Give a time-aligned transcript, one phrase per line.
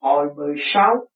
[0.00, 1.06] Hồi 16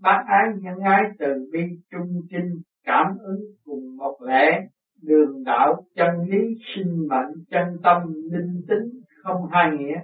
[0.00, 1.60] Bác ái nhân ái từ bi
[1.90, 4.60] trung trinh cảm ứng cùng một lẽ
[5.02, 6.38] đường đạo chân lý
[6.74, 8.02] sinh mệnh chân tâm
[8.32, 10.00] linh tính không hai nghĩa.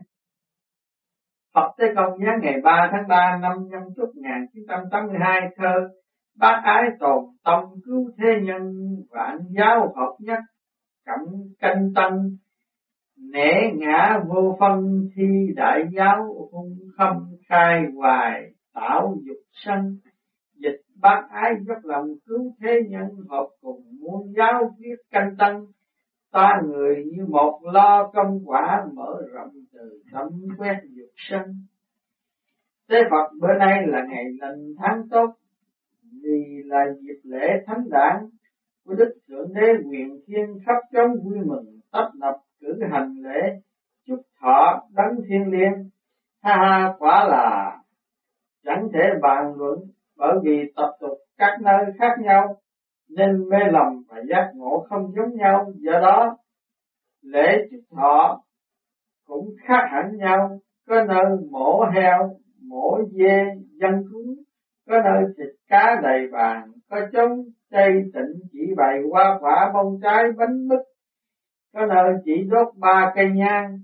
[1.55, 5.89] Phật Tế Công nhớ ngày 3 tháng 3 năm nhâm chúc 1982 thơ,
[6.39, 8.73] Bác ái tồn tâm cứu thế nhân
[9.11, 10.39] vạn giáo hợp nhất,
[11.07, 11.19] cẩm
[11.59, 12.19] canh tăng
[13.17, 17.17] nể ngã vô phân thi đại giáo hung khâm
[17.49, 19.97] khai hoài tạo dục sanh.
[20.55, 25.57] Dịch bác ái dốc lòng cứu thế nhân hợp cùng muôn giáo viết canh tân.
[26.33, 31.55] Ta người như một lo công quả mở rộng từ tâm quét dục sanh.
[32.89, 35.35] Tế Phật bữa nay là ngày lành tháng tốt,
[36.23, 38.17] vì là dịp lễ thánh đản
[38.85, 43.61] của Đức Thượng Đế quyền thiên khắp chốn vui mừng, tấp nập cử hành lễ
[44.07, 45.91] chúc thọ đấng thiên liêng.
[46.43, 47.79] Ha ha, quả là
[48.65, 49.79] chẳng thể bàn luận
[50.17, 52.57] bởi vì tập tục các nơi khác nhau,
[53.09, 55.73] nên mê lầm và giác ngộ không giống nhau.
[55.75, 56.37] Do đó,
[57.23, 58.43] lễ chúc thọ
[59.27, 60.59] cũng khác hẳn nhau.
[60.89, 62.31] Có nơi mổ heo,
[62.69, 63.45] mổ dê,
[63.81, 64.35] dân cúng.
[64.89, 67.39] Có nơi thịt cá đầy bàn có trống,
[67.71, 70.81] chay tịnh, chỉ bày hoa quả, bông trái, bánh mứt
[71.75, 73.79] có nơi chỉ đốt ba cây nhang,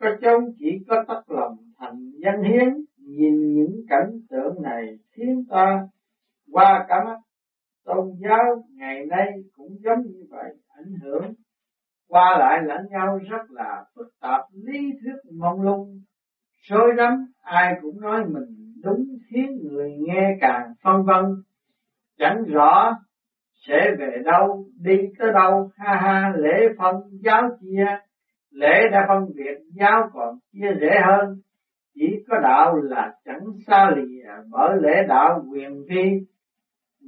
[0.00, 2.84] có trống chỉ có tắt lòng thành danh hiến.
[2.96, 5.88] Nhìn những cảnh tượng này khiến ta
[6.52, 7.18] qua cả mắt.
[7.84, 11.34] Tôn giáo ngày nay cũng giống như vậy, ảnh hưởng
[12.08, 16.00] qua lại lẫn nhau rất là phức tạp, lý thuyết mông lung
[16.68, 21.24] rối rắm ai cũng nói mình đúng khiến người nghe càng phân vân,
[22.18, 22.98] chẳng rõ
[23.66, 27.86] sẽ về đâu, đi tới đâu, ha ha, lễ phân giáo chia.
[28.50, 31.36] Lễ đã phân biệt, giáo còn chia rẽ hơn.
[31.94, 36.26] Chỉ có đạo là chẳng xa lìa bởi lễ đạo quyền vi.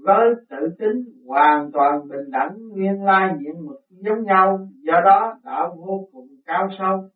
[0.05, 4.59] Với tự tính hoàn toàn bình đẳng, nguyên lai diện mực giống nhau.
[4.83, 7.09] Do đó, đạo vô cùng cao sâu,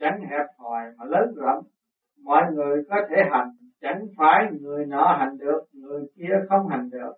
[0.00, 1.64] chẳng hẹp hòi mà lớn rộng.
[2.24, 3.48] Mọi người có thể hành,
[3.80, 7.12] chẳng phải người nọ hành được, người kia không hành được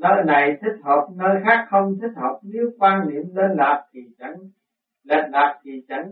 [0.00, 2.38] nơi này thích hợp nơi khác không thích hợp.
[2.42, 4.36] Nếu quan niệm lên lạc thì chẳng,
[5.04, 6.10] lệch lạc thì chẳng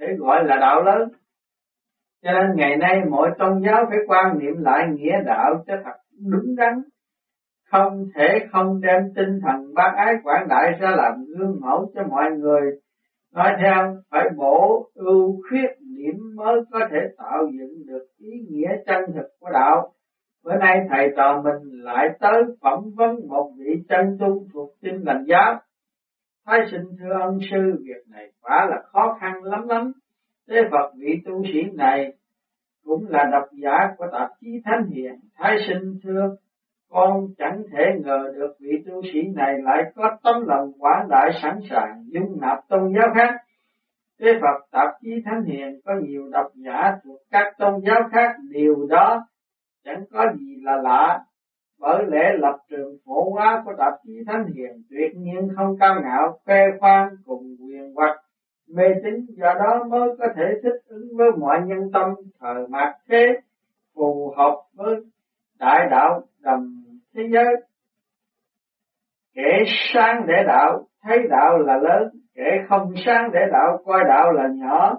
[0.00, 1.08] thể gọi là đạo lớn.
[2.22, 5.96] Cho nên ngày nay mỗi tôn giáo phải quan niệm lại nghĩa đạo cho thật
[6.30, 6.82] đúng đắn.
[7.70, 12.02] Không thể không đem tinh thần bác ái quảng đại ra làm gương mẫu cho
[12.10, 12.80] mọi người.
[13.34, 18.68] Nói theo, phải bổ ưu khuyết điểm mới có thể tạo dựng được ý nghĩa
[18.86, 19.92] chân thực của đạo
[20.48, 25.02] bữa nay thầy trò mình lại tới phỏng vấn một vị chân tu thuộc tinh
[25.04, 25.60] lành giáo.
[26.46, 29.92] Thái sinh thưa ân sư việc này quả là khó khăn lắm lắm.
[30.48, 32.12] Thế phật vị tu sĩ này
[32.84, 35.14] cũng là độc giả của tạp chí thánh hiền.
[35.36, 36.36] Thái sinh thưa
[36.90, 41.30] con chẳng thể ngờ được vị tu sĩ này lại có tấm lòng quả đại
[41.42, 43.34] sẵn sàng dung nạp tôn giáo khác.
[44.20, 48.36] Thế Phật tạp chí Thánh Hiền có nhiều độc giả thuộc các tôn giáo khác,
[48.50, 49.26] điều đó
[49.84, 51.20] chẳng có gì là lạ.
[51.80, 55.94] Bởi lẽ lập trường phổ hóa của tạp chí Thánh Hiền tuyệt nhiên không cao
[56.02, 58.16] ngạo, khoe khoang cùng quyền hoặc
[58.74, 59.26] mê tín.
[59.36, 63.26] Do đó mới có thể thích ứng với mọi nhân tâm thời mạt thế
[63.94, 64.94] phù hợp với
[65.58, 66.84] đại đạo đầm
[67.14, 67.54] thế giới.
[69.34, 69.62] Kẻ
[69.94, 72.08] sáng để đạo thấy đạo là lớn.
[72.34, 74.96] Kẻ không sáng để đạo coi đạo là nhỏ.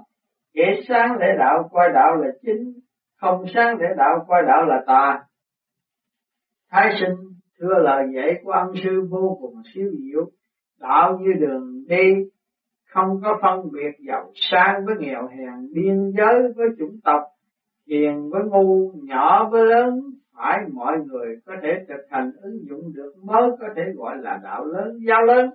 [0.54, 2.74] Kẻ sáng để đạo coi đạo là chính
[3.22, 5.24] không sáng để đạo, coi đạo là tà.
[6.72, 7.16] Thái sinh
[7.60, 10.30] thưa lời dạy của ân sư vô cùng siêu diệu.
[10.80, 12.14] Đạo như đường đi,
[12.90, 17.22] không có phân biệt giàu sang với nghèo hèn, biên giới với chủng tộc,
[17.88, 20.02] hiền với ngu, nhỏ với lớn.
[20.38, 24.40] Phải mọi người có thể thực hành ứng dụng được mới có thể gọi là
[24.44, 25.50] đạo lớn, giáo lớn.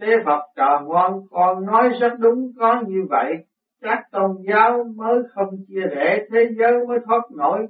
[0.00, 3.34] Thế Phật trò ngoan con nói rất đúng, có như vậy
[3.82, 7.66] các tôn giáo mới không chia rẽ thế giới, mới thoát nổi.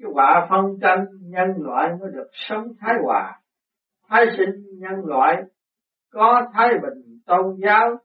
[0.00, 3.40] Cái quả phân tranh nhân loại mới được sống thái hòa.
[4.08, 5.42] Thái sinh nhân loại,
[6.12, 7.96] có thái bình tôn giáo,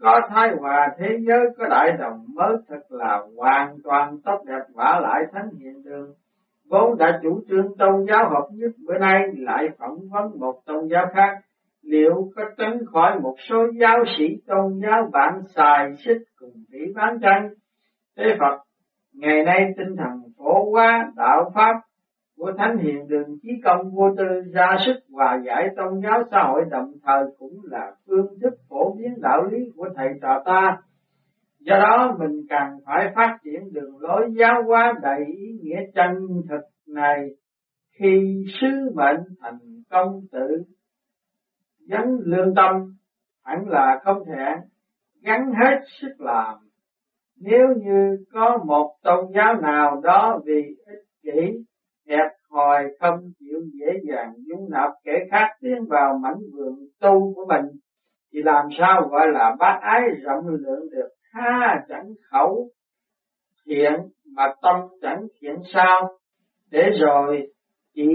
[0.00, 4.62] có thái hòa thế giới, có đại đồng mới thật là hoàn toàn tốt đẹp
[4.74, 6.14] quả lại thánh hiện đường.
[6.68, 10.88] Vốn đã chủ trương tôn giáo hợp nhất, bữa nay lại phỏng vấn một tôn
[10.88, 11.38] giáo khác
[11.86, 16.78] liệu có tránh khỏi một số giáo sĩ tôn giáo bạn xài xích cùng bị
[16.94, 17.48] bán tranh?
[18.16, 18.58] Thế Phật,
[19.14, 21.74] ngày nay tinh thần phổ hóa đạo pháp
[22.36, 24.24] của thánh hiền đường chí công vô tư
[24.54, 28.94] ra sức hòa giải tôn giáo xã hội đồng thời cũng là phương thức phổ
[28.94, 30.78] biến đạo lý của thầy trò ta.
[31.60, 36.14] Do đó, mình cần phải phát triển đường lối giáo hóa đầy ý nghĩa chân
[36.48, 37.28] thực này
[37.98, 39.58] khi sứ mệnh thành
[39.90, 40.62] công tự
[41.88, 42.72] gắn lương tâm,
[43.44, 44.54] hẳn là không thể
[45.22, 46.54] gắn hết sức làm.
[47.40, 51.64] Nếu như có một tôn giáo nào đó vì ích kỷ,
[52.08, 57.34] hẹp hòi, không chịu dễ dàng dung nạp kẻ khác tiến vào mảnh vườn tu
[57.34, 57.64] của mình,
[58.32, 61.08] thì làm sao gọi là bác ái rộng lượng được?
[61.32, 62.68] Ha, chẳng khẩu
[63.66, 63.92] thiện
[64.36, 66.18] mà tâm chẳng thiện sao?
[66.70, 67.52] Để rồi
[67.94, 68.08] chỉ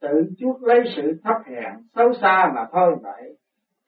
[0.00, 3.36] tự chuốc lấy sự thấp hèn xấu xa mà thôi vậy.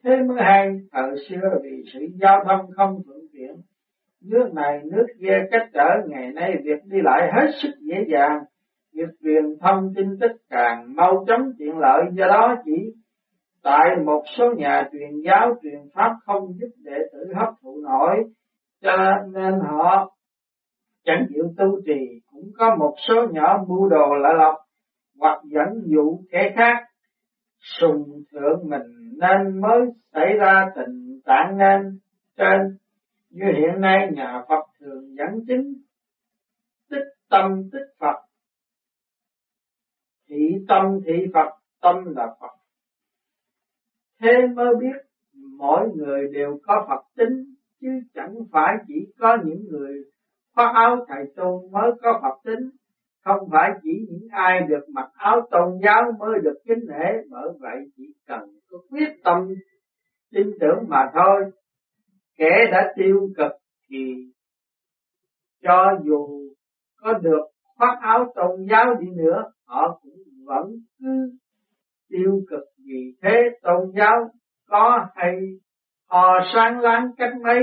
[0.05, 3.57] Thế mới hay, thời xưa vì sự giao thông không thuận tiện,
[4.23, 8.43] nước này, nước kia, cách trở ngày nay việc đi lại hết sức dễ dàng.
[8.95, 12.95] Việc truyền thông tin tức càng mau chóng tiện lợi, do đó chỉ
[13.63, 18.25] tại một số nhà truyền giáo truyền pháp không giúp đệ tử hấp thụ nổi.
[18.83, 18.97] Cho
[19.33, 20.17] nên họ
[21.05, 24.55] chẳng chịu tu trì, cũng có một số nhỏ mưu đồ lạ lọc
[25.23, 26.85] hoặc dẫn dụ kẻ khác,
[27.81, 29.81] sùng thượng mình nên mới
[30.13, 31.99] xảy ra tình trạng nên
[32.37, 32.79] trên.
[33.31, 35.73] Như hiện nay nhà Phật thường dẫn chứng,
[36.91, 38.17] tích tâm tích Phật.
[40.29, 42.57] Thị tâm thị Phật, tâm là Phật.
[44.21, 44.99] Thế mới biết
[45.59, 50.05] mỗi người đều có Phật tính, chứ chẳng phải chỉ có những người
[50.55, 52.71] khoác áo thầy tôn mới có Phật tính
[53.25, 57.49] không phải chỉ những ai được mặc áo tôn giáo mới được kính nể, bởi
[57.61, 58.41] vậy chỉ cần
[58.71, 59.49] có quyết tâm,
[60.33, 61.51] tin tưởng mà thôi.
[62.37, 63.53] Kẻ đã tiêu cực
[63.91, 64.15] thì
[65.63, 66.29] cho dù
[66.97, 67.47] có được
[67.77, 70.67] khoác áo tôn giáo đi nữa, họ cũng vẫn
[70.99, 71.33] cứ
[72.09, 74.31] tiêu cực vì thế tôn giáo
[74.69, 75.35] có hay
[76.09, 77.61] họ sáng láng cách mấy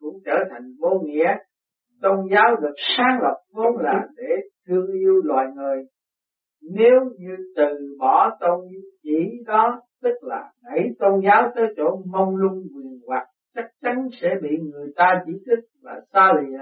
[0.00, 1.36] cũng trở thành vô nghĩa.
[2.02, 4.34] Tôn giáo được sáng lập vốn là để
[4.68, 5.84] thương yêu loài người.
[6.62, 8.60] Nếu như từ bỏ tôn
[9.02, 14.08] chỉ đó, tức là đẩy tôn giáo tới chỗ mông lung quyền hoặc, chắc chắn
[14.20, 16.58] sẽ bị người ta chỉ trích và xa lìa.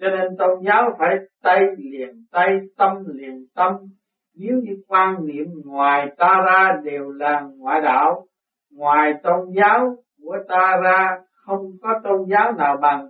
[0.00, 3.72] Cho nên tôn giáo phải tay liền tay, tâm liền tâm.
[4.34, 8.26] Nếu như quan niệm ngoài ta ra đều là ngoại đạo,
[8.72, 13.06] ngoài tôn giáo của ta ra không có tôn giáo nào bằng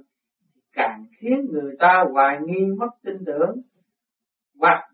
[0.72, 3.60] càng khiến người ta hoài nghi mất tin tưởng
[4.60, 4.84] hoặc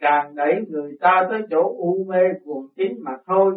[0.00, 3.54] càng đẩy người ta tới chỗ u mê cuồng tín mà thôi.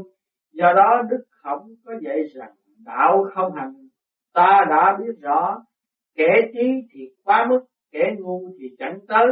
[0.53, 2.51] Do đó đức khổng có dạy rằng
[2.85, 3.73] đạo không hành
[4.33, 5.63] ta đã biết rõ
[6.15, 7.59] kẻ trí thì quá mức
[7.91, 9.27] kẻ ngu thì chẳng tới.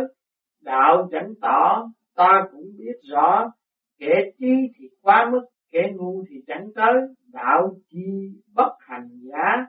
[0.61, 3.51] Đạo chẳng tỏ ta cũng biết rõ
[3.99, 5.41] kẻ trí thì quá mức
[5.71, 6.93] kẻ ngu thì chẳng tới.
[7.33, 9.65] Đạo chi bất hành giả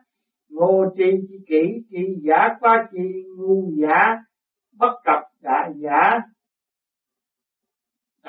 [0.51, 4.17] ngô tri chi kỹ, chi giả quá chi ngu giả
[4.79, 6.19] bất cập đại giả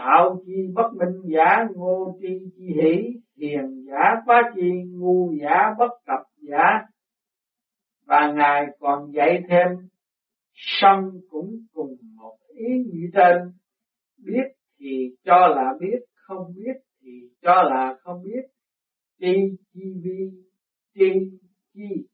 [0.06, 2.28] Tạo chi bất minh giả ngô tri
[2.58, 6.80] chi hỷ, hiền giả quá chi, ngu giả bất cập giả.
[8.06, 9.68] Và ngài còn dạy thêm
[10.54, 13.38] sân cũng cùng một ý như trên.
[14.26, 17.12] Biết thì cho là biết, không biết thì
[17.42, 18.42] cho là không biết.
[19.20, 19.34] Tri
[19.74, 20.32] chi vi,
[20.94, 21.10] tri
[21.74, 22.08] chi,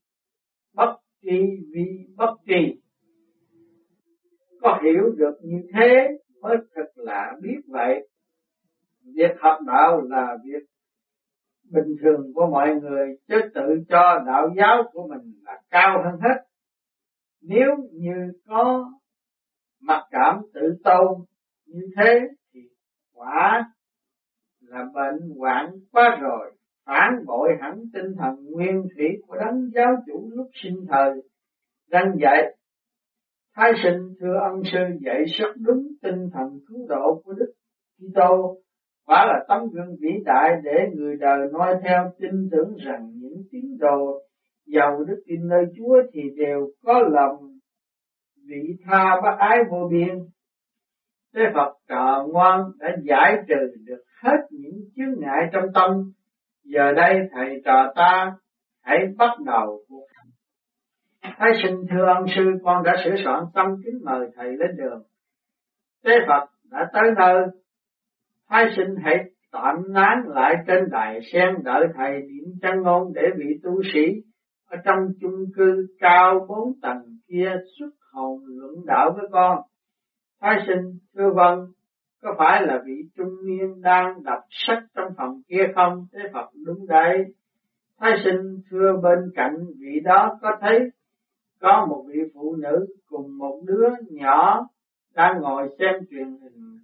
[0.73, 1.39] bất tri
[1.73, 2.81] vi, bất tri.
[4.61, 6.07] Có hiểu được như thế
[6.47, 8.07] mới thật là biết vậy.
[9.15, 10.63] Việc học đạo là việc
[11.71, 16.19] bình thường của mọi người, chứ tự cho đạo giáo của mình là cao hơn
[16.21, 16.43] hết.
[17.41, 18.91] Nếu như có
[19.81, 21.25] mặc cảm tự tôn
[21.65, 22.19] như thế
[22.53, 22.59] thì
[23.13, 23.71] quả
[24.61, 26.53] là bệnh hoạn quá rồi.
[26.85, 31.11] Phản bội hẳn tinh thần nguyên thủy của đấng giáo chủ lúc sinh thời.
[31.89, 32.56] Đang dạy
[33.57, 37.53] thái sinh thưa ân sư dạy rất đúng tinh thần cứu độ của đức
[37.97, 38.57] Kitô
[39.05, 43.43] quả là tấm gương vĩ đại để người đời noi theo tin tưởng rằng những
[43.51, 44.21] tín đồ
[44.65, 47.57] giàu đức tin nơi Chúa thì đều có lòng
[48.47, 50.19] vị tha bác ái vô biên.
[51.35, 55.91] Thế Phật trợ ngoan đã giải trừ được hết những chướng ngại trong tâm.
[56.63, 58.35] Giờ đây thầy trò ta
[58.81, 60.06] hãy bắt đầu cuộc.
[61.21, 65.03] Thái sinh thưa ân sư con đã sửa soạn tâm kính mời thầy lên đường.
[66.05, 67.43] Thế Phật đã tới nơi
[68.49, 69.17] Thái sinh hãy
[69.51, 74.05] tạm nán lại trên đài sen đợi thầy niệm chân ngôn để vị tu sĩ
[74.69, 79.59] ở trong chung cư cao bốn tầng kia xuất hồn luận đạo với con.
[80.41, 81.59] Thái sinh thưa vâng,
[82.21, 86.05] có phải là vị trung niên đang đọc sách trong phòng kia không?
[86.13, 87.25] Thế Phật đúng đấy.
[87.99, 90.79] Thái sinh thưa bên cạnh vị đó có thấy
[91.59, 94.67] có một vị phụ nữ cùng một đứa nhỏ
[95.15, 96.77] đang ngồi xem truyền hình.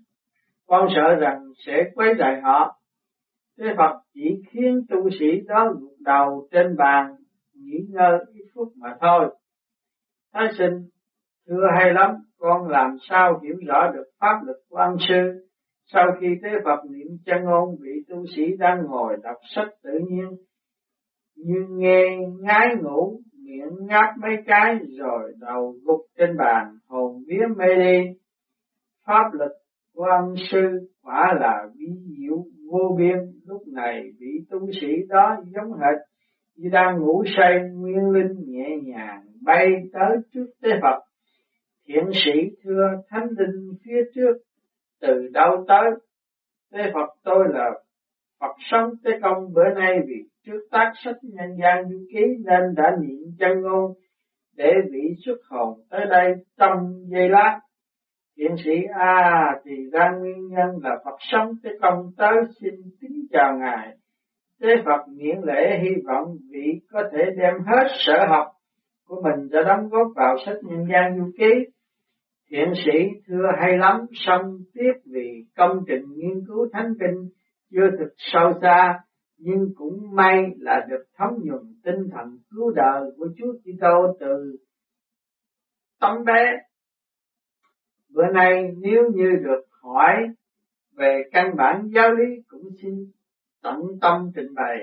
[0.68, 2.80] Con sợ rằng sẽ quấy rầy họ.
[3.60, 7.16] Thế Phật chỉ khiến tu sĩ đó gục đầu trên bàn,
[7.54, 9.36] nghỉ ngơi ít phút mà thôi.
[10.34, 10.90] Thái sinh,
[11.48, 15.48] thưa hay lắm, con làm sao hiểu rõ được pháp lực của ân sư.
[15.86, 20.00] Sau khi Thế Phật niệm chân ngôn, vị tu sĩ đang ngồi đọc sách tự
[20.10, 20.30] nhiên,
[21.36, 27.46] như nghe ngái ngủ, miệng ngáp mấy cái rồi đầu gục trên bàn, hồn vía
[27.58, 28.20] mê đi.
[29.08, 29.52] Pháp lực
[29.96, 35.38] của ân sư quả là ví diệu vô biên, lúc này vị tu sĩ đó
[35.46, 36.00] giống hệt
[36.56, 41.00] như đang ngủ say nguyên linh nhẹ nhàng bay tới trước tế Phật.
[41.88, 44.34] Thiện sĩ thưa thánh linh phía trước,
[45.02, 45.92] từ đâu tới?
[46.72, 47.72] Tế Phật tôi là
[48.44, 52.76] Phật sống tế công bữa nay vì trước tác sách nhân gian du ký nên
[52.76, 53.92] đã niệm chân ngôn
[54.58, 57.60] để vị xuất hồn tới đây trong giây lát.
[58.38, 63.26] Thiện sĩ A thì ra nguyên nhân là Phật sống tế công tới xin kính
[63.32, 63.88] chào Ngài.
[64.62, 68.48] Tế Phật miễn lễ hy vọng vị có thể đem hết sở học
[69.08, 71.52] của mình đã đóng góp vào sách nhân gian du ký.
[72.52, 77.30] Thiện sĩ thưa hay lắm, xong tiếp vì công trình nghiên cứu thánh kinh
[77.74, 79.00] chưa thực sâu xa,
[79.38, 84.58] nhưng cũng may là được thấm nhuần tinh thần cứu đời của Chúa Kitô từ
[86.00, 86.58] tấm bé.
[88.10, 90.14] Bữa nay nếu như được hỏi
[90.96, 93.12] về căn bản giáo lý cũng xin
[93.64, 94.78] tận tâm trình bày.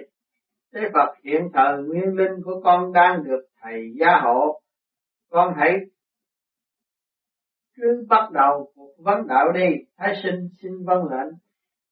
[0.74, 4.60] Thế Phật hiện thời nguyên linh của con đang được Thầy gia hộ.
[5.30, 5.78] Con hãy
[7.76, 9.66] cứ bắt đầu cuộc vấn đạo đi.
[9.96, 11.34] Thái sinh xin vâng lệnh.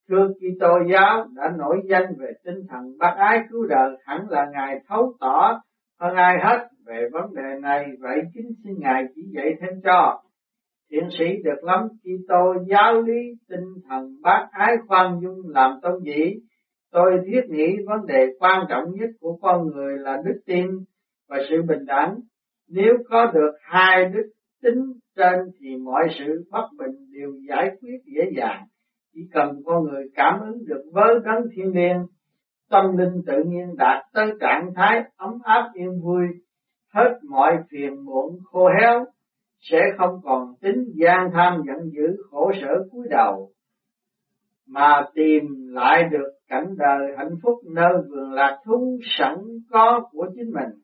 [0.09, 4.47] Thưa Kitô giáo đã nổi danh về tinh thần bác ái cứu đời, hẳn là
[4.53, 5.61] Ngài thấu tỏ
[6.01, 7.87] hơn ai hết về vấn đề này.
[8.01, 10.23] Vậy chính xin Ngài chỉ dạy thêm cho.
[10.91, 16.05] Thiện sĩ được lắm Kitô giáo lý tinh thần bác ái khoan dung làm tông
[16.05, 16.35] dĩ
[16.93, 20.67] Tôi thiết nghĩ vấn đề quan trọng nhất của con người là đức tin
[21.29, 22.15] và sự bình đẳng.
[22.69, 24.31] Nếu có được hai đức
[24.63, 28.65] tính trên thì mọi sự bất bình đều giải quyết dễ dàng.
[29.19, 32.07] Chỉ cần con người cảm ứng được với đấng thiên liêng,
[32.71, 36.27] tâm linh tự nhiên đạt tới trạng thái ấm áp yên vui,
[36.95, 39.05] hết mọi phiền muộn khô héo,
[39.61, 43.51] sẽ không còn tính gian tham giận dữ khổ sở cúi đầu
[44.69, 49.35] mà tìm lại được cảnh đời hạnh phúc nơi vườn lạc thú sẵn
[49.71, 50.81] có của chính mình.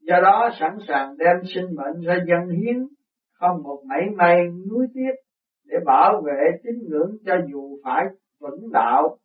[0.00, 2.86] Do đó sẵn sàng đem sinh mệnh ra dân hiến,
[3.32, 4.36] không một mảy may
[4.70, 5.25] nuối tiếc
[5.66, 8.04] để bảo vệ tín ngưỡng cho dù phải
[8.40, 9.16] vững đạo.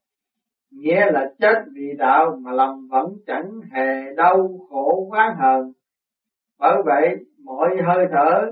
[0.72, 5.72] Nghĩa là chết vì đạo mà lòng vẫn chẳng hề đau khổ quá hờn.
[6.60, 8.52] Bởi vậy, mọi hơi thở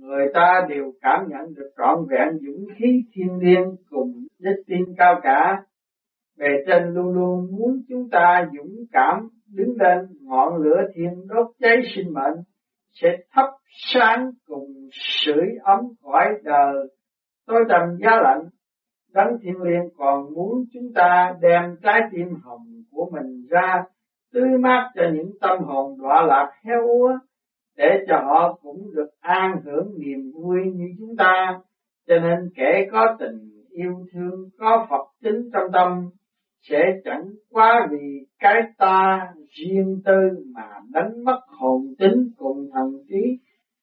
[0.00, 4.84] người ta đều cảm nhận được trọn vẹn dũng khí thiên liêng cùng đức tin
[4.98, 5.62] cao cả.
[6.38, 11.46] Bề trên luôn luôn muốn chúng ta dũng cảm đứng lên ngọn lửa thiên đốt
[11.58, 12.34] cháy sinh mệnh
[13.00, 13.46] sẽ thắp
[13.94, 16.74] sáng cùng sưởi ấm cõi đời
[17.46, 18.42] tôi tầm giá lạnh
[19.14, 23.84] đấng thiên liêng còn muốn chúng ta đem trái tim hồng của mình ra
[24.32, 27.18] tươi mát cho những tâm hồn đọa lạc heo úa
[27.76, 31.60] để cho họ cũng được an hưởng niềm vui như chúng ta.
[32.08, 36.10] Cho nên kẻ có tình yêu thương, có Phật tính trong tâm,
[36.68, 42.92] sẽ chẳng quá vì cái ta riêng tư mà đánh mất hồn tính cùng thần
[43.08, 43.38] trí,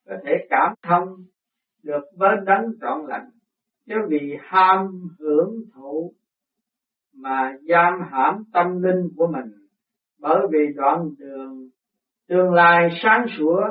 [0.05, 1.07] có thể cảm thông
[1.83, 3.29] được với đấng trọn lành.
[3.87, 4.87] Chứ vì ham
[5.19, 6.13] hưởng thụ
[7.15, 9.51] mà giam hãm tâm linh của mình,
[10.19, 11.69] bởi vì đoạn đường
[12.29, 13.61] tương lai sáng sủa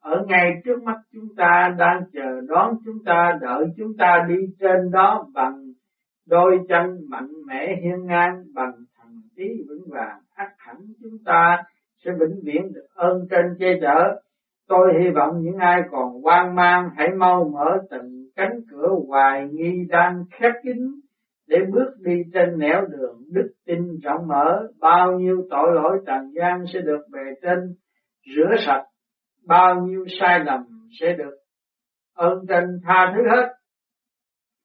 [0.00, 4.34] ở ngay trước mắt chúng ta đang chờ đón chúng ta, đợi chúng ta đi
[4.60, 5.64] trên đó bằng
[6.26, 11.62] đôi chân mạnh mẽ hiên ngang bằng thần trí vững vàng ắt hẳn chúng ta
[12.04, 14.20] sẽ vĩnh viễn được ơn trên che chở.
[14.68, 19.48] Tôi hy vọng những ai còn hoang mang hãy mau mở từng cánh cửa hoài
[19.52, 20.78] nghi đang khép kín
[21.48, 24.68] để bước đi trên nẻo đường đức tin rộng mở.
[24.80, 27.58] Bao nhiêu tội lỗi trần gian sẽ được bề trên,
[28.36, 28.84] rửa sạch.
[29.46, 30.60] Bao nhiêu sai lầm
[31.00, 31.34] sẽ được
[32.14, 33.48] ơn trên tha thứ hết.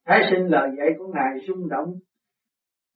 [0.05, 1.93] Thái sinh lời dạy của Ngài xung động,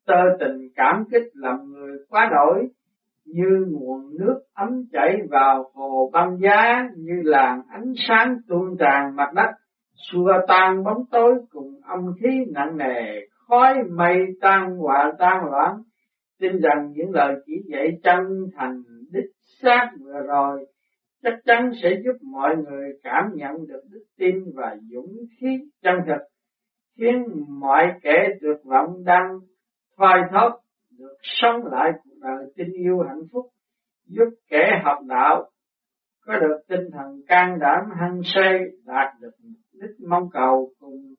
[0.08, 2.68] tơ tình cảm kích làm người quá đổi,
[3.26, 9.16] như nguồn nước ấm chảy vào hồ băng giá, như làn ánh sáng tuôn tràn
[9.16, 9.52] mặt đất,
[10.12, 15.82] xua tan bóng tối cùng âm khí nặng nề, khói mây tan hòa tan loãng.
[16.40, 19.32] Tin rằng những lời chỉ dạy chân thành đích
[19.62, 20.66] xác vừa rồi
[21.24, 25.48] chắc chắn sẽ giúp mọi người cảm nhận được đức tin và dũng khí
[25.84, 26.20] chân thật
[26.98, 29.40] khiến mọi kẻ tuyệt vọng đang
[29.98, 30.52] thoai thoát
[31.00, 33.46] được sống lại cuộc đời tình yêu hạnh phúc,
[34.06, 35.50] giúp kẻ học đạo
[36.26, 39.32] có được tinh thần can đảm hăng say đạt được
[39.74, 41.14] đích mong cầu cùng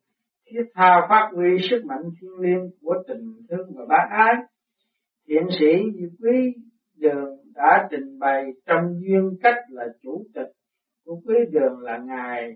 [0.51, 4.35] thiết tha phát huy sức mạnh thiên liêng của tình thương và bác ái.
[5.29, 5.67] Thiện sĩ
[6.21, 6.55] quý
[6.97, 10.53] đường đã trình bày trong duyên cách là chủ tịch
[11.05, 12.53] của quý đường là ngài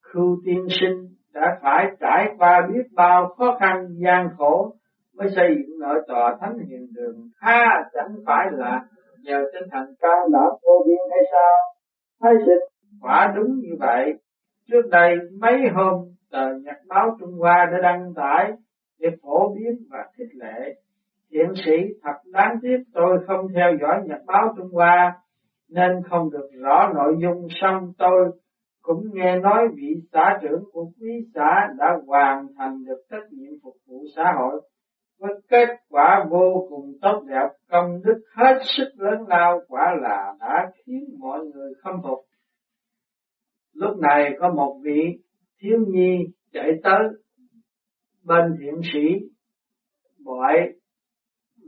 [0.00, 4.72] Khưu Tiên Sinh đã phải trải qua biết bao khó khăn, gian khổ
[5.16, 7.16] mới xây dựng nội tòa thánh hiền đường.
[7.40, 8.82] Tha chẳng phải là
[9.22, 11.56] nhờ tinh thần cao đã vô biên hay sao?
[12.20, 12.64] Thấy dịch
[13.00, 14.14] quả đúng như vậy.
[14.68, 18.52] Trước đây mấy hôm, tờ nhật báo Trung Hoa đã đăng tải
[18.98, 20.74] để phổ biến và khích lệ.
[21.30, 25.12] Thiện sĩ thật đáng tiếc, tôi không theo dõi nhật báo Trung Hoa,
[25.68, 28.30] nên không được rõ nội dung xong tôi
[28.90, 33.52] cũng nghe nói vị xã trưởng của quý xã đã hoàn thành được trách nhiệm
[33.62, 34.60] phục vụ xã hội.
[35.18, 40.34] Với kết quả vô cùng tốt đẹp, công đức hết sức lớn lao, quả là
[40.40, 42.18] đã khiến mọi người khâm phục.
[43.74, 45.02] Lúc này có một vị
[45.60, 46.18] thiếu nhi
[46.52, 47.08] chạy tới
[48.24, 49.28] bên thiện sĩ,
[50.24, 50.54] gọi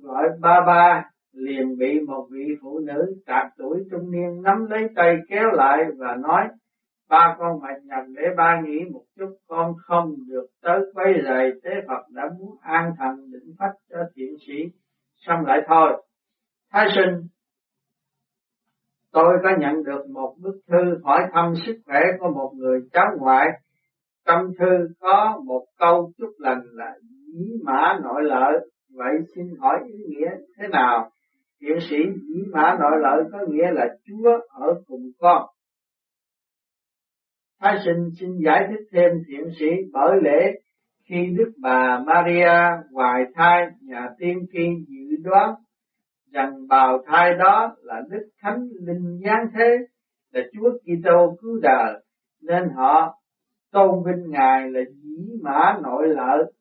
[0.03, 4.83] gọi ba ba, liền bị một vị phụ nữ trạc tuổi trung niên nắm lấy
[4.97, 6.49] tay kéo lại và nói
[7.09, 11.51] ba con phải nhầm để ba nghĩ một chút, con không được tới quấy rầy
[11.63, 14.55] tế Phật đã muốn an thần định phách cho thiện sĩ,
[15.17, 16.03] xong lại thôi.
[16.73, 17.27] Thái sinh,
[19.13, 23.07] tôi có nhận được một bức thư hỏi thăm sức khỏe của một người cháu
[23.19, 23.47] ngoại.
[24.27, 29.79] Trong thư có một câu chúc lành là dĩ mã nội lợi vậy xin hỏi
[29.87, 31.11] ý nghĩa thế nào?
[31.61, 35.47] Thiện sĩ dĩ mã nội lợi có nghĩa là chúa ở cùng con.
[37.63, 40.61] Thái sinh xin giải thích thêm thiện sĩ bởi lễ
[41.05, 45.55] khi Đức bà Maria hoài thai nhà tiên tri dự đoán
[46.33, 49.77] rằng bào thai đó là Đức Thánh Linh Giáng Thế,
[50.33, 52.05] là Chúa Kitô cứu đời,
[52.43, 53.19] nên họ
[53.73, 56.53] tôn vinh Ngài là dĩ mã nội lợi,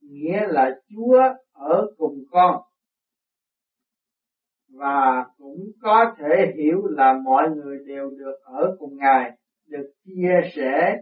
[0.00, 2.62] nghĩa là Chúa ở cùng con.
[4.72, 9.30] Và cũng có thể hiểu là mọi người đều được ở cùng Ngài
[9.68, 10.96] được chia sẻ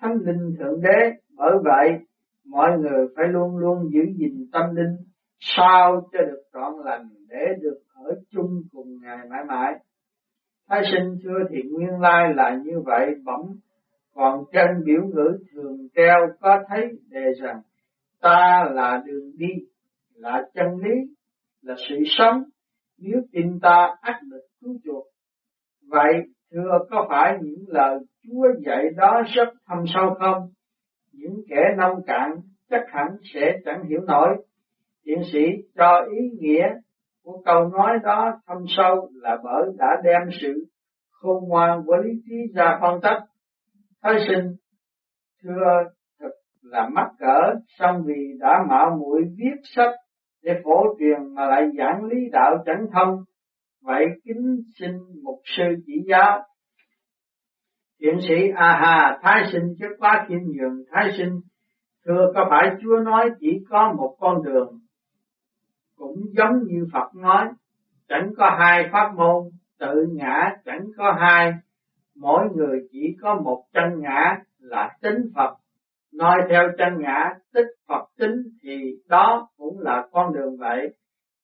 [0.00, 1.10] thánh linh thượng đế.
[1.36, 1.98] Bởi vậy,
[2.46, 4.96] mọi người phải luôn luôn giữ gìn tâm linh
[5.38, 9.72] sao cho được trọn lành để được ở chung cùng ngài mãi mãi.
[10.68, 13.56] Thái sinh xưa thì nguyên lai là như vậy bỗng
[14.14, 17.60] còn chân biểu ngữ thường treo có thấy đề rằng,
[18.20, 19.54] ta là đường đi,
[20.14, 21.14] là chân lý,
[21.62, 22.42] là sự sống,
[22.98, 25.06] nếu tin ta ắt được cứu chuộc.
[25.88, 26.12] Vậy
[26.54, 30.42] Thưa có phải những lời Chúa dạy đó rất thâm sâu không?
[31.12, 32.30] Những kẻ nông cạn
[32.70, 34.28] chắc hẳn sẽ chẳng hiểu nổi.
[35.04, 35.40] Tiến sĩ
[35.76, 36.66] cho ý nghĩa
[37.24, 40.64] của câu nói đó thâm sâu là bởi đã đem sự
[41.10, 43.22] khôn ngoan của lý trí ra phân tích.
[44.02, 44.52] Thái sinh,
[45.42, 45.90] thưa
[46.20, 46.30] thật
[46.62, 49.94] là mắc cỡ, song vì đã mạo muội viết sách
[50.42, 53.24] để phổ truyền mà lại giảng lý đạo chẳng thông,
[53.84, 54.90] vậy kính xin
[55.22, 56.40] mục sư chỉ giáo.
[58.00, 61.40] Thiện sĩ a hà thái sinh chất quá khiêm nhường, thái sinh,
[62.04, 64.78] thưa có phải Chúa nói chỉ có một con đường?
[65.96, 67.48] Cũng giống như Phật nói,
[68.08, 69.42] chẳng có hai pháp môn,
[69.78, 71.52] tự ngã chẳng có hai.
[72.16, 75.56] Mỗi người chỉ có một chân ngã là tính Phật.
[76.12, 80.94] Nói theo chân ngã tích Phật tính thì đó cũng là con đường vậy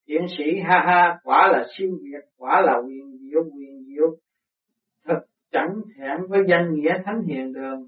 [0.07, 4.07] thiện sĩ ha ha, quả là siêu việt, quả là quyền diệu quyền diệu.
[5.05, 5.19] Thật
[5.51, 7.87] chẳng thẹn với danh nghĩa thánh hiền đường.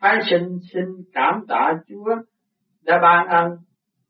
[0.00, 2.16] Thái sinh xin cảm tạ chúa,
[2.82, 3.58] đã ban ân,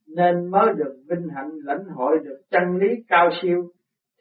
[0.07, 3.71] nên mới được vinh hạnh lãnh hội được chân lý cao siêu.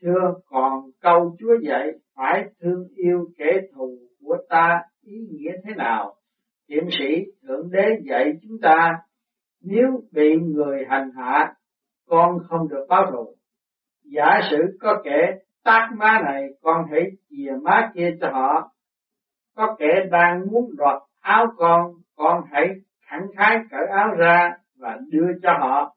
[0.01, 5.73] Thưa, còn câu chúa dạy, phải thương yêu kẻ thù của ta, ý nghĩa thế
[5.77, 6.15] nào?
[6.69, 8.91] Thiện sĩ thượng đế dạy chúng ta,
[9.61, 11.53] nếu bị người hành hạ
[12.07, 13.35] con không được báo thù.
[14.03, 18.71] Giả sử có kẻ tác má này, con hãy chìa má kia cho họ.
[19.55, 22.67] Có kẻ đang muốn đoạt áo con con hãy
[23.07, 25.95] thẳng khái cởi áo ra và đưa cho họ.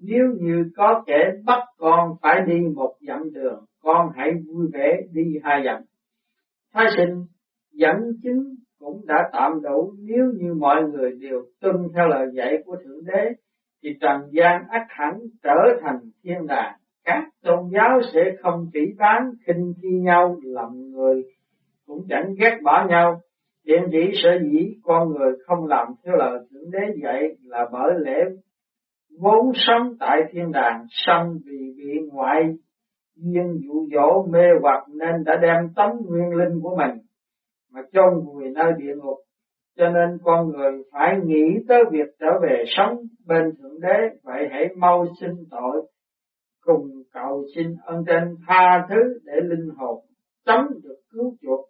[0.00, 5.00] Nếu như có kẻ bắt con phải đi một dặm đường, con hãy vui vẻ
[5.12, 5.82] đi hai dặm.
[6.72, 7.24] Thái sinh,
[7.72, 9.94] dẫn chứng cũng đã tạm đủ.
[9.98, 13.32] Nếu như mọi người đều tuân theo lời dạy của thượng đế
[13.82, 18.80] thì trần gian ác hẳn trở thành thiên đàng các tôn giáo sẽ không chỉ
[18.98, 21.22] tán, khinh khi nhau làm người
[21.86, 23.20] cũng chẳng ghét bỏ nhau.
[23.66, 27.92] Hiện chỉ sở dĩ con người không làm theo lời Thượng Đế dạy là bởi
[27.98, 28.24] lẽ
[29.20, 32.42] vốn sống tại thiên đàng xong vì bị ngoại
[33.16, 36.98] duyên dụ dỗ mê hoặc nên đã đem tấm nguyên linh của mình
[37.72, 39.18] mà chôn vùi nơi địa ngục
[39.76, 44.18] cho nên con người phải nghĩ tới việc trở về sống bên thượng đế.
[44.22, 45.86] Vậy hãy mau xin tội,
[46.60, 50.04] cùng cầu xin ân trên, tha thứ để linh hồn
[50.46, 51.68] chấm được cứu chuộc.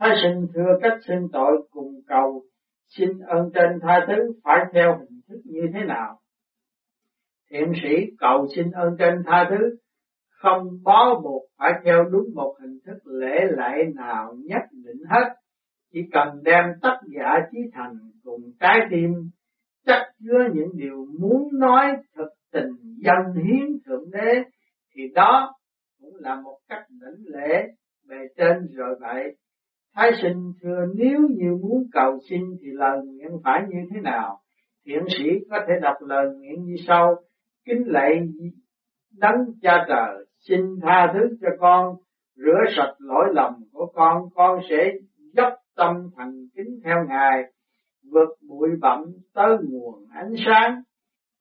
[0.00, 2.42] Thái sinh thưa cách xin tội, cùng cầu
[2.86, 6.18] xin ân trên, tha thứ phải theo hình thức như thế nào?
[7.50, 9.76] Thiện sĩ cầu xin ân trên, tha thứ
[10.30, 15.34] không bó buộc, phải theo đúng một hình thức lễ lệ nào nhất định hết
[15.92, 17.94] chỉ cần đem tất giả trí thành
[18.24, 19.10] cùng trái tim,
[19.86, 24.42] chắc chứa những điều muốn nói thực tình dân hiến thượng đế,
[24.94, 25.54] thì đó
[26.00, 27.68] cũng là một cách đỉnh lễ
[28.08, 29.36] bề trên rồi vậy.
[29.94, 34.38] Thái sinh thưa, nếu như muốn cầu xin thì lời nguyện phải như thế nào?
[34.86, 37.14] Thiện sĩ có thể đọc lời nguyện như sau,
[37.64, 38.20] kính lạy
[39.18, 41.94] đấng cha trời, xin tha thứ cho con,
[42.36, 44.92] rửa sạch lỗi lầm của con con sẽ
[45.32, 47.42] dốc tâm thành kính theo ngài,
[48.12, 50.82] vượt bụi bặm tới nguồn ánh sáng.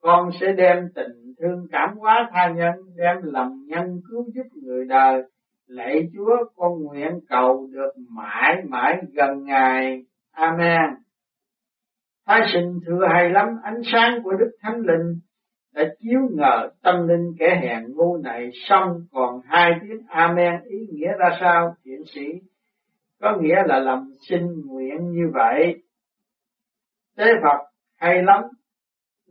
[0.01, 4.85] Con sẽ đem tình thương cảm hóa tha nhân, đem lòng nhân cứu giúp người
[4.85, 5.23] đời.
[5.67, 10.05] Lạy chúa, con nguyện cầu được mãi mãi gần ngài.
[10.31, 10.89] Amen.
[12.27, 15.19] Thái sinh thưa hay lắm, ánh sáng của đức thánh linh
[15.75, 20.77] đã chiếu ngờ tâm linh kẻ hèn ngu này xong còn hai tiếng amen ý
[20.91, 22.21] nghĩa ra sao, thiện sĩ?
[23.25, 25.83] Có nghĩa là làm sinh nguyện như vậy.
[27.17, 28.43] Thế Phật hay lắm.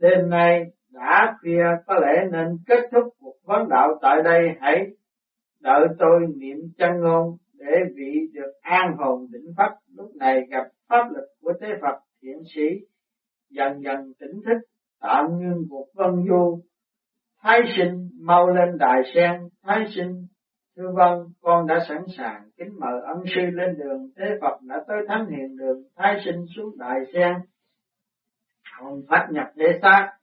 [0.01, 4.49] Đêm nay đã khuya, có lẽ nên kết thúc cuộc vấn đạo tại đây.
[4.59, 4.85] Hãy
[5.61, 10.67] đợi tôi niệm chân ngôn để vị được an hồn định pháp lúc này gặp
[10.89, 12.85] pháp lực của thế Phật thiện sĩ,
[13.49, 14.67] dần dần tỉnh thức,
[15.01, 16.61] tạm ngưng cuộc vân du.
[17.41, 20.27] Thái sinh mau lên đại sen, thái sinh
[20.77, 24.09] thưa vâng con đã sẵn sàng kính mời ân sư lên đường.
[24.17, 27.33] Thế phật đã tới thánh hiện đường thái sinh xuống đại sen.
[28.79, 30.14] Hồn phát nhập đế xác.